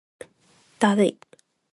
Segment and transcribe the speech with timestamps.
[0.79, 1.19] だるい